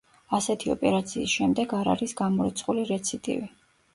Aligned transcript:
ასეთი 0.35 0.71
ოპერაციის 0.75 1.33
შემდეგ 1.41 1.75
არ 1.79 1.91
არის 1.95 2.17
გამორიცხული 2.21 2.87
რეციდივი. 2.95 3.47